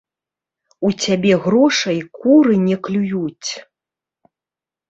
У 0.89 0.89
цябе 1.03 1.33
грошай 1.43 1.99
куры 2.17 2.57
не 2.67 2.77
клююць! 2.89 3.49